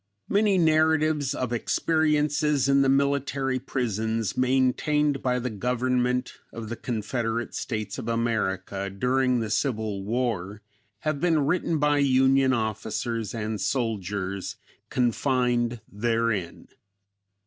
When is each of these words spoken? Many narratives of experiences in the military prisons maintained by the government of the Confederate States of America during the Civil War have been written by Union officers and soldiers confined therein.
Many 0.27 0.57
narratives 0.57 1.35
of 1.35 1.53
experiences 1.53 2.67
in 2.67 2.81
the 2.81 2.89
military 2.89 3.59
prisons 3.59 4.35
maintained 4.35 5.21
by 5.21 5.37
the 5.37 5.51
government 5.51 6.33
of 6.51 6.69
the 6.69 6.75
Confederate 6.75 7.53
States 7.53 7.99
of 7.99 8.07
America 8.07 8.89
during 8.89 9.41
the 9.41 9.51
Civil 9.51 10.03
War 10.03 10.63
have 11.01 11.19
been 11.21 11.45
written 11.45 11.77
by 11.77 11.99
Union 11.99 12.51
officers 12.51 13.35
and 13.35 13.61
soldiers 13.61 14.55
confined 14.89 15.81
therein. 15.87 16.67